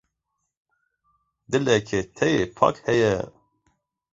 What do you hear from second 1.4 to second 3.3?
Dilekî te yê pak heye.